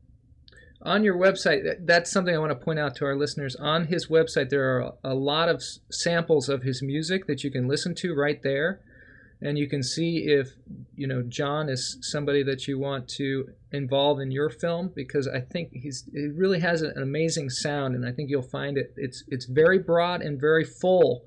[0.82, 3.56] On your website that's something i want to point out to our listeners.
[3.58, 5.62] On his website there are a lot of
[5.92, 8.82] samples of his music that you can listen to right there.
[9.42, 10.50] And you can see if
[10.96, 15.40] you know john is somebody that you want to involve in your film because i
[15.40, 19.24] think he's he really has an amazing sound and i think you'll find it it's
[19.30, 21.24] it's very broad and very full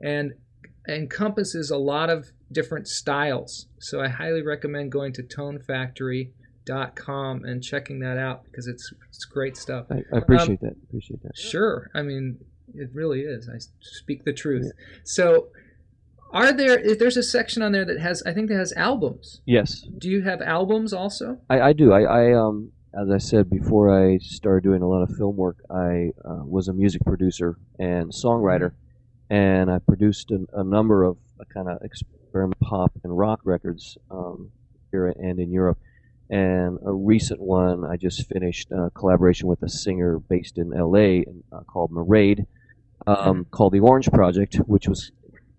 [0.00, 0.34] and
[0.88, 3.66] encompasses a lot of different styles.
[3.80, 5.22] So i highly recommend going to
[6.66, 10.74] tonefactory.com and checking that out because it's it's great stuff I, I appreciate that.
[10.88, 11.36] Appreciate that.
[11.36, 11.90] Sure.
[11.94, 12.38] I mean,
[12.74, 13.48] it really is.
[13.48, 14.70] I speak the truth.
[15.04, 15.48] So,
[16.32, 16.96] are there?
[16.96, 19.40] There's a section on there that has, I think that has albums.
[19.46, 19.86] Yes.
[19.98, 21.38] Do you have albums also?
[21.48, 21.92] I, I do.
[21.92, 25.58] I, I um as I said before, I started doing a lot of film work.
[25.70, 28.72] I uh, was a music producer and songwriter,
[29.28, 33.98] and I produced a, a number of uh, kind of experiment pop and rock records
[34.10, 34.50] um,
[34.90, 35.78] here and in Europe.
[36.28, 41.24] And a recent one I just finished a collaboration with a singer based in L.A.
[41.52, 42.46] Uh, called Marade,
[43.06, 45.12] um, called the Orange Project, which was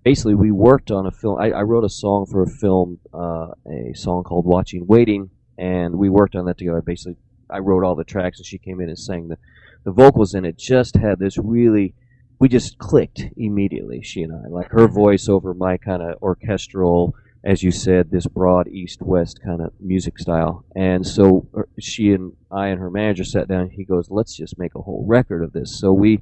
[0.04, 1.40] basically we worked on a film.
[1.40, 5.96] I, I wrote a song for a film, uh, a song called Watching Waiting, and
[5.96, 6.82] we worked on that together.
[6.82, 7.18] Basically,
[7.50, 9.38] I wrote all the tracks, and she came in and sang the,
[9.84, 11.94] the vocals, and it just had this really,
[12.40, 14.02] we just clicked immediately.
[14.02, 17.16] She and I, like her voice over my kind of orchestral,
[17.48, 22.34] as you said, this broad east-west kind of music style, and so uh, she and
[22.52, 23.70] I and her manager sat down.
[23.70, 26.22] He goes, "Let's just make a whole record of this." So we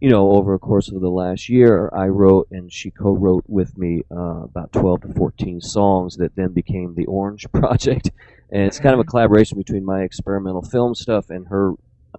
[0.00, 3.76] you know, over a course of the last year, I wrote and she co-wrote with
[3.76, 8.12] me uh, about 12 to 14 songs that then became the Orange Project.
[8.50, 11.72] And it's kind of a collaboration between my experimental film stuff and her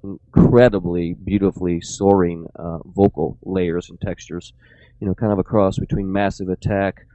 [0.04, 4.54] incredibly beautifully soaring uh, vocal layers and textures.
[5.00, 7.06] You know, kind of a cross between Massive Attack,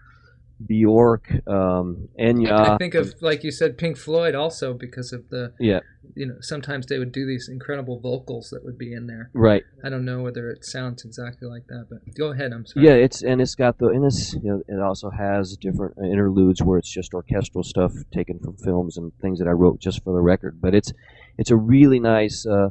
[0.64, 2.52] Bjork, um, Enya.
[2.52, 5.80] I think of like you said, Pink Floyd also because of the yeah,
[6.14, 9.30] you know sometimes they would do these incredible vocals that would be in there.
[9.34, 9.64] right.
[9.84, 12.52] I don't know whether it sounds exactly like that, but go ahead.
[12.52, 12.86] I'm sorry.
[12.86, 16.62] Yeah, it's and it's got the and it's you know, it also has different interludes
[16.62, 20.12] where it's just orchestral stuff taken from films and things that I wrote just for
[20.12, 20.60] the record.
[20.60, 20.92] But it's
[21.36, 22.70] it's a really nice, uh,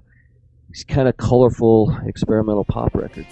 [0.88, 3.28] kind of colorful experimental pop record.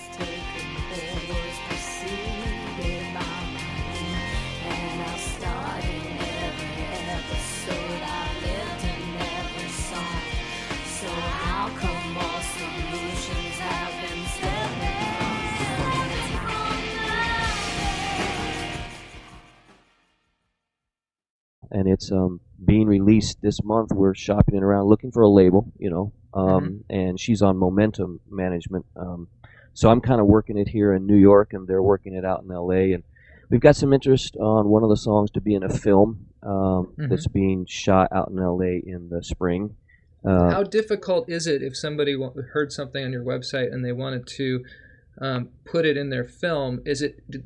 [21.82, 23.90] And it's um, being released this month.
[23.92, 26.14] We're shopping it around, looking for a label, you know.
[26.34, 29.28] Um, And she's on Momentum Management, um,
[29.74, 32.44] so I'm kind of working it here in New York, and they're working it out
[32.44, 32.94] in L.A.
[32.94, 33.04] And
[33.50, 36.94] we've got some interest on one of the songs to be in a film um,
[36.98, 37.10] Mhm.
[37.10, 38.78] that's being shot out in L.A.
[38.86, 39.76] in the spring.
[40.24, 42.16] Uh, How difficult is it if somebody
[42.54, 44.64] heard something on your website and they wanted to
[45.20, 46.80] um, put it in their film?
[46.86, 47.42] Is it do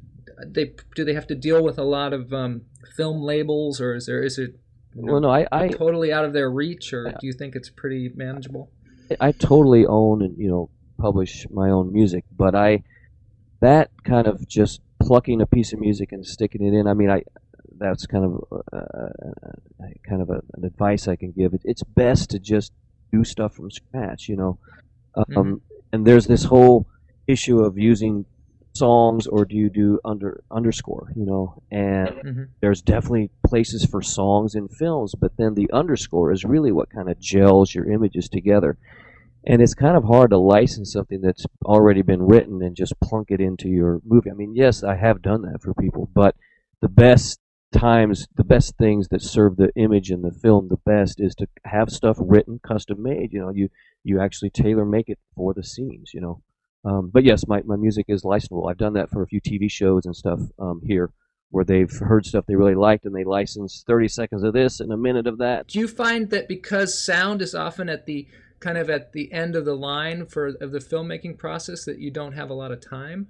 [0.45, 2.61] they do they have to deal with a lot of um,
[2.95, 4.51] film labels, or is there is it
[4.95, 7.17] you know, well, no, I, I totally out of their reach, or Yeah.
[7.19, 8.71] do you think it's pretty manageable?
[9.19, 10.69] I totally own and you know
[10.99, 12.83] publish my own music, but I
[13.61, 16.87] that kind of just plucking a piece of music and sticking it in.
[16.87, 17.23] I mean, I
[17.77, 21.53] that's kind of uh, uh, kind of a, an advice I can give.
[21.53, 22.71] It, it's best to just
[23.11, 24.57] do stuff from scratch, you know.
[25.15, 25.61] Um, Mhm.
[25.93, 26.87] And there's this whole
[27.27, 28.25] issue of using
[28.75, 31.61] songs or do you do under underscore, you know?
[31.71, 36.71] And hmm there's definitely places for songs in films, but then the underscore is really
[36.71, 38.77] what kind of gels your images together.
[39.45, 43.27] And it's kind of hard to license something that's already been written and just plunk
[43.29, 44.31] it into your movie.
[44.31, 46.35] I mean, yes, I have done that for people, but
[46.81, 47.39] the best
[47.71, 51.47] times, the best things that serve the image in the film the best is to
[51.65, 53.33] have stuff written, custom made.
[53.33, 53.69] You know, you
[54.03, 56.11] you actually tailor make it for the scenes.
[56.13, 56.41] You know,
[56.85, 58.69] um, but yes, my, my music is licensable.
[58.69, 61.11] I've done that for a few TV shows and stuff um, here
[61.49, 64.91] where they've heard stuff they really liked and they license 30 seconds of this and
[64.91, 65.67] a minute of that.
[65.67, 68.27] Do you find that because sound is often at the
[68.59, 72.11] kind of at the end of the line for of the filmmaking process that you
[72.11, 73.27] don't have a lot of time?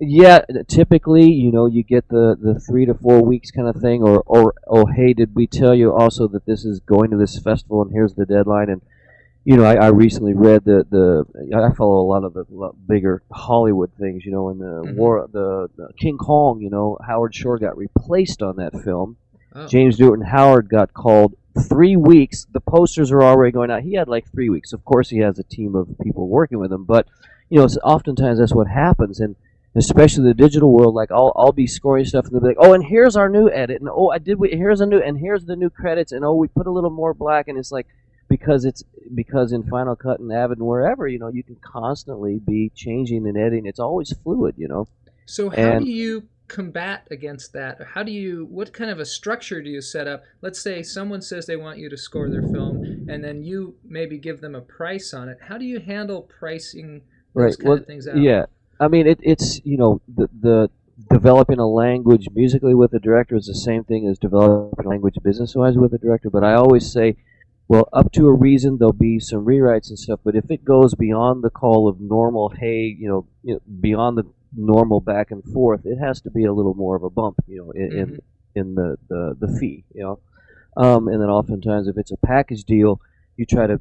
[0.00, 4.02] Yeah, typically, you know, you get the, the three to four weeks kind of thing,
[4.02, 7.38] or, or oh, hey, did we tell you also that this is going to this
[7.38, 8.68] festival and here's the deadline?
[8.68, 8.82] And
[9.44, 12.44] you know, I, I recently read the the I follow a lot of the
[12.88, 14.96] bigger Hollywood things, you know, and the Mhm.
[14.96, 19.16] war the, the King Kong, you know, Howard Shore got replaced on that film.
[19.54, 19.66] Oh.
[19.66, 21.34] James Newton Howard got called
[21.68, 22.46] three weeks.
[22.52, 23.82] The posters are already going out.
[23.82, 24.72] He had like three weeks.
[24.72, 27.06] Of course, he has a team of people working with him, but
[27.50, 29.36] you know, it's oftentimes that's what happens, and
[29.76, 30.94] especially the digital world.
[30.94, 33.50] Like I'll I'll be scoring stuff, and they'll be like, oh, and here's our new
[33.50, 34.38] edit, and oh, I did.
[34.38, 36.90] We, here's a new, and here's the new credits, and oh, we put a little
[36.90, 37.86] more black, and it's like
[38.36, 38.82] because it's
[39.14, 43.26] because in Final Cut and Avid and wherever you know you can constantly be changing
[43.28, 43.66] and editing.
[43.66, 44.88] It's always fluid, you know.
[45.26, 47.80] So how And- do you combat against that?
[47.94, 50.24] How do you what kind of a structure do you set up?
[50.42, 54.18] Let's say someone says they want you to score their film and then you maybe
[54.18, 55.38] give them a price on it.
[55.48, 57.02] How do you handle pricing
[57.34, 57.58] those Right.
[57.58, 58.16] kind Well, of things out?
[58.18, 58.46] yeah.
[58.80, 60.70] I mean, it, it's you know the the
[61.10, 65.16] developing a language musically with a director is the same thing as developing a language
[65.22, 66.30] business wise with a director.
[66.30, 67.16] But I always say,
[67.68, 70.20] well, up to a reason, there'll be some rewrites and stuff.
[70.24, 74.18] But if it goes beyond the call of normal, hey, you know, you know beyond
[74.18, 74.24] the
[74.56, 77.58] normal back and forth, it has to be a little more of a bump, you
[77.58, 78.20] know, in in, Mhm.
[78.54, 80.18] in the, the the fee, you know.
[80.76, 83.00] Um, and then oftentimes, if it's a package deal,
[83.36, 83.80] you try to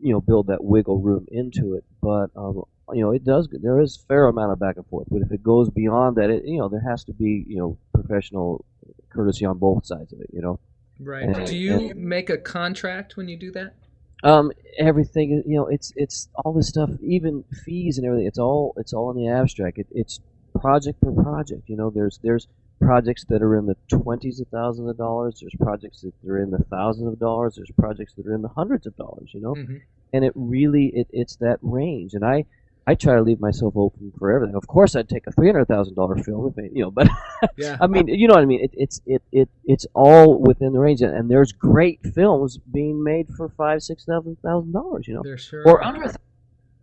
[0.00, 1.84] you know build that wiggle room into it.
[2.00, 3.48] But um, you know, it does.
[3.50, 5.06] There is a fair amount of back and forth.
[5.10, 7.78] But if it goes beyond that, it you know there has to be you know
[7.94, 8.64] professional
[9.10, 10.30] courtesy on both sides of it.
[10.32, 10.60] You know,
[11.02, 11.24] Right.
[11.24, 13.74] And- Do you make a contract when you do that?
[14.22, 18.26] um, everything you know it's it's all this stuff, even fees and everything.
[18.26, 19.78] It's all it's all in the abstract.
[19.78, 20.20] It, it's
[20.60, 21.68] project per project.
[21.70, 22.46] You know, there's there's
[22.82, 25.38] projects that are in the twenties of thousands of dollars.
[25.40, 27.54] There's projects that are in the thousands of dollars.
[27.56, 29.30] There's projects that are in the hundreds of dollars.
[29.32, 29.54] You know.
[29.54, 29.76] hmm
[30.12, 32.44] and it really it, it's that range and i
[32.90, 34.56] i try to leave myself open for everything.
[34.56, 37.08] Of course i'd take a $300000 film if it, you know but
[37.56, 37.76] Yeah.
[37.80, 38.62] i mean you know what i mean?
[38.66, 43.02] It, it's it, it it's all within the range and, and there's great films being
[43.02, 45.36] made for five six thousand thousand dollars you know?
[45.36, 46.12] Sure or under i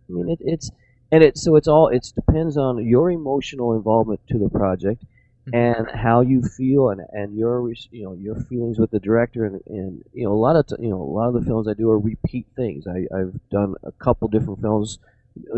[0.08, 0.70] mean it, it's
[1.12, 5.04] and it so it's all it depends on your emotional involvement to the project
[5.48, 5.80] mm-hmm.
[5.80, 9.60] and how you feel and, and your you know your feelings with the director and,
[9.66, 11.74] and you know a lot of t- you know a lot of the films I
[11.74, 12.86] do are repeat things.
[12.86, 14.98] I, I've done a couple different films,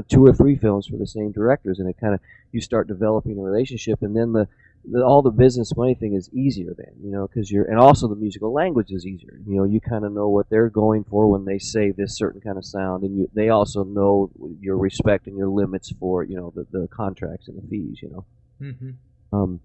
[0.08, 2.20] two or three films for the same directors, and it kind of
[2.52, 4.48] you start developing a relationship, and then the,
[4.90, 8.08] the all the business money thing is easier then you know because you're and also
[8.08, 9.38] the musical language is easier.
[9.46, 12.40] You know you kind of know what they're going for when they say this certain
[12.40, 16.36] kind of sound, and you they also know your respect and your limits for you
[16.36, 17.98] know the, the contracts and the fees.
[18.02, 18.24] You know.
[18.58, 18.90] hmm
[19.32, 19.60] Um,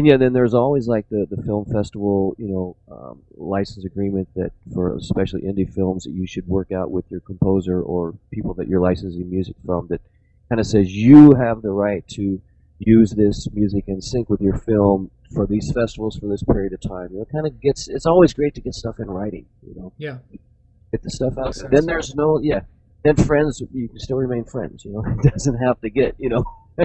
[0.00, 4.28] and yeah, then there's always like the, the film festival, you know, um, license agreement
[4.34, 8.54] that for especially indie films that you should work out with your composer or people
[8.54, 10.00] that you're licensing music from that
[10.48, 12.40] kind of says you have the right to
[12.78, 16.80] use this music in sync with your film for these festivals for this period of
[16.80, 17.08] time.
[17.10, 17.88] You know, it kind of gets.
[17.88, 19.44] It's always great to get stuff in writing.
[19.66, 20.16] You know, Yeah.
[20.90, 21.44] get the stuff out.
[21.46, 21.70] Makes there.
[21.70, 21.74] sense.
[21.74, 22.60] Then there's no yeah.
[23.04, 24.84] Then friends, you can still remain friends.
[24.84, 26.44] You know, it doesn't have to get you know.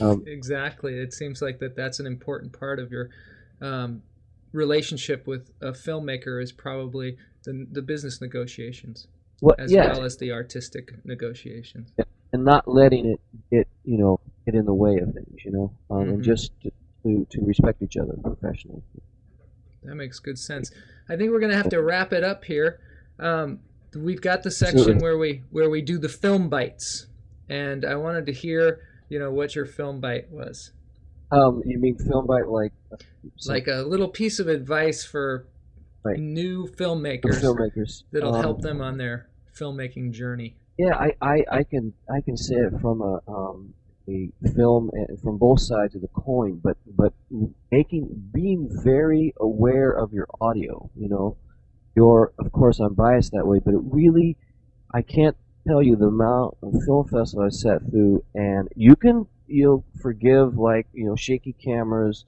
[0.00, 0.98] um, Exactly.
[0.98, 3.10] It seems like that that's an important part of your
[3.60, 4.02] um,
[4.52, 9.06] relationship with a filmmaker is probably the, the business negotiations
[9.40, 11.92] what, as yeah, well as the artistic negotiations.
[12.32, 15.72] and not letting it get you know get in the way of things, you know,
[15.90, 16.10] um, Mhm.
[16.14, 16.70] and just to,
[17.02, 18.82] to to respect each other professionally.
[19.82, 20.70] That makes good sense.
[21.08, 22.80] I think we're gonna have to wrap it up here.
[23.18, 23.60] Um,
[23.96, 25.02] we've got the section Absolutely.
[25.02, 27.06] where we where we do the film bites,
[27.48, 28.80] and I wanted to hear
[29.10, 30.72] you know what your film bite was.
[31.32, 32.72] Um, you mean film bite like
[33.36, 35.46] some- like a little piece of advice for
[36.02, 36.18] Right.
[36.18, 40.56] new filmmakers filmmakers that'll Um, help them on their filmmaking journey.
[40.78, 43.74] Yeah, I, I, I can I can say it from a um,
[44.08, 44.90] a film
[45.22, 47.12] from both sides of the coin, but but
[47.70, 50.90] making being very aware of your audio.
[50.96, 51.36] You know,
[51.94, 54.38] you're of course I'm biased that way, but it really
[54.94, 55.36] I can't
[55.66, 59.84] tell you the amount of film festivals I sat through, and you can you know
[60.00, 62.24] forgive like you know shaky cameras,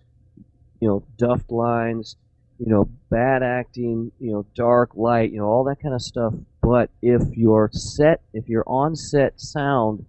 [0.81, 2.17] you know duffed lines,
[2.59, 6.35] you know bad acting, you know dark light, you know all that kind of stuff.
[6.61, 10.07] But if your set, if your on-set sound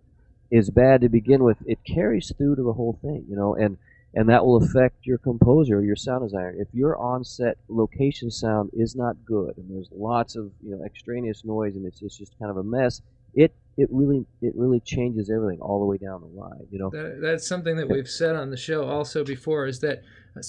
[0.51, 3.77] is bad to begin with, it carries through to the whole thing, you know, and
[4.15, 6.53] and that will affect your composer, your sound designer.
[6.57, 11.43] If your on-set location sound is not good, and there's lots of you know extraneous
[11.43, 13.01] noise, and it's, it's just kind of a mess,
[13.33, 16.89] it it really it really changes everything all the way down the line, you know.
[16.89, 20.03] That, that's something that we've said on the show also before is that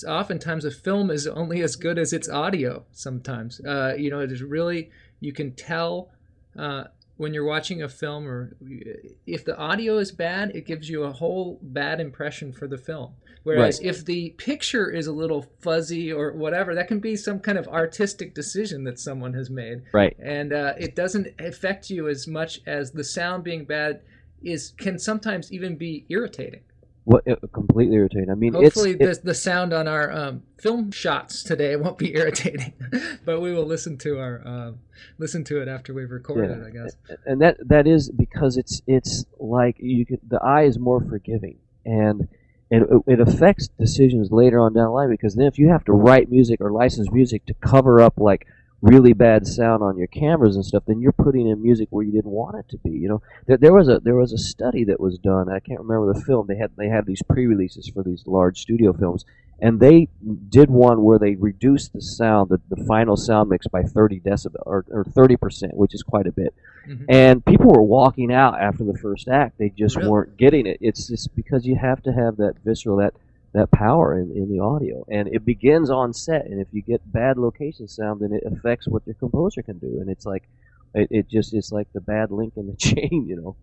[0.07, 2.85] oftentimes a film is only as good as its audio.
[2.93, 4.91] Sometimes, uh, you know, it is really
[5.21, 6.11] you can tell
[6.59, 6.85] uh,
[7.17, 8.57] when you're watching a film or
[9.27, 13.15] if the audio is bad, it gives you a whole bad impression for the film.
[13.45, 17.59] Whereas if the picture is a little fuzzy or whatever, that can be some kind
[17.59, 20.17] of artistic decision that someone has made Right.
[20.19, 24.01] and uh, it doesn't affect you as much as the sound being bad
[24.43, 26.61] is can sometimes even be irritating.
[27.05, 28.31] What completely irritating.
[28.31, 32.15] I mean, Hopefully, it's the the sound on our um, film shots today won't be
[32.17, 32.73] irritating,
[33.27, 34.73] but we will listen to our uh,
[35.19, 36.65] listen to it after we've recorded Yeah.
[36.65, 36.67] it.
[36.67, 36.97] I guess.
[37.27, 41.59] and that that is because it's it's like you could the eye is more forgiving
[41.85, 42.27] and
[42.83, 45.93] it, it affects decisions later on down the line because then if you have to
[45.93, 48.47] write music or license music to cover up like
[48.85, 52.13] really bad sound on your cameras and stuff then you're putting in music where you
[52.13, 54.85] didn't want it to be you know there, there was a there was a study
[54.85, 58.03] that was done i can't remember the film they had they had these pre-releases for
[58.03, 59.25] these large studio films
[59.61, 60.09] and they
[60.51, 64.63] did one where they reduced the sound the, the final sound mix by 30 decibel
[64.67, 66.53] or, or 30% which is quite a bit
[66.87, 67.07] Mhm.
[67.09, 70.11] and people were walking out after the first act they just Really?
[70.11, 73.15] weren't getting it it's just because you have to have that visceral that
[73.55, 75.05] that power in, in the audio.
[75.09, 78.87] And it begins on set and if you get bad location sound then it affects
[78.87, 79.99] what your composer can do.
[80.01, 80.43] And it's like
[80.95, 83.57] it, it just is like the bad link in the chain you know?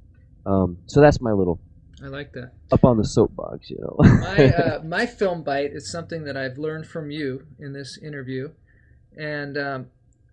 [0.51, 1.59] Um, so that's my little
[2.03, 2.53] I like that.
[2.71, 3.95] up on the soapbox you know?
[3.99, 8.51] My uh, my film bite is something that I've learned from you in this interview,
[9.15, 9.87] and um,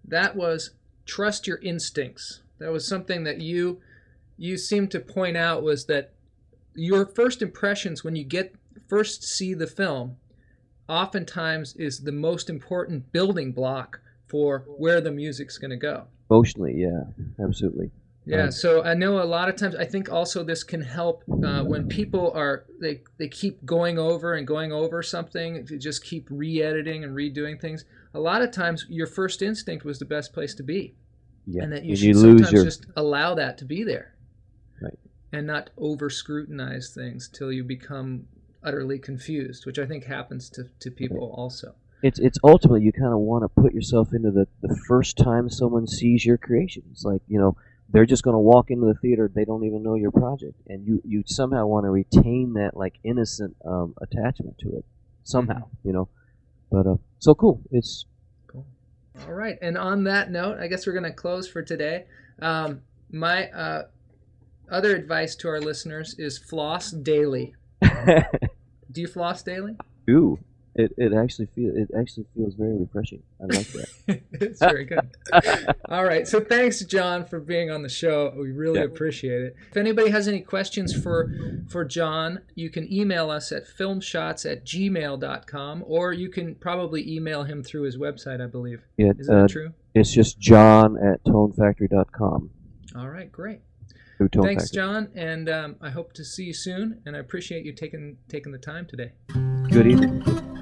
[0.04, 0.70] that was
[1.04, 2.40] trust your instincts.
[2.58, 3.80] That was something that you
[4.38, 6.12] you seemed to point out was that
[6.74, 8.54] your first impressions when you get
[8.88, 10.16] first see the film
[10.88, 16.06] oftentimes is the most important building block for where the music's going to go.
[16.30, 17.02] emotionally yeah
[17.44, 17.90] absolutely
[18.26, 18.52] Yeah, Right.
[18.52, 19.74] so I know a lot of times.
[19.74, 24.34] I think also this can help uh, when people are they they keep going over
[24.34, 25.56] and going over something.
[25.56, 29.82] If you just keep re-editing and redoing things, a lot of times your first instinct
[29.86, 30.94] was the best place to be,
[31.46, 34.08] yeah and that you and should you sometimes your just allow that to be there,
[34.82, 34.98] Right.
[35.32, 38.26] and not over scrutinize things till you become
[38.62, 41.74] utterly confused, which I think happens to to people also.
[42.02, 45.48] it's it's ultimately you kind of want to put yourself into the, the first time
[45.50, 46.82] someone sees your creation.
[46.92, 47.56] It's like you know
[47.90, 50.86] they're just going to walk into the theater, they don't even know your project, and
[50.86, 54.84] you you somehow want to retain that like innocent um, attachment to it.
[55.24, 56.08] somehow, you know.
[56.70, 57.62] But uh, so cool.
[57.70, 58.04] It's
[58.46, 58.66] cool.
[59.26, 59.58] All right.
[59.62, 62.04] And on that note, I guess we're going to close for today.
[62.40, 63.84] Um, my uh,
[64.70, 67.54] other advice to our listeners is floss daily.
[68.90, 69.76] Do you floss daily?
[70.10, 70.38] ooh.
[70.74, 73.20] It, it actually feel it actually feels very refreshing.
[73.42, 73.88] I like that.
[74.34, 75.10] it's very good.
[75.88, 76.28] All right.
[76.28, 78.32] So thanks, John, for being on the show.
[78.38, 78.84] We really Yeah.
[78.84, 79.56] appreciate it.
[79.72, 81.32] If anybody has any questions for
[81.68, 87.42] for John, you can email us at filmshots at gmail.com or you can probably email
[87.42, 88.84] him through his website, I believe.
[88.96, 89.72] Yeah, Is that uh, true?
[89.96, 92.50] it's just John at tonefactory.com.
[92.96, 93.32] All right.
[93.32, 93.62] Great.
[94.18, 94.70] Thanks.
[94.70, 97.00] John, and um, I hope to see you soon.
[97.06, 99.12] And I appreciate you taking taking the time today.
[99.70, 100.54] Good evening.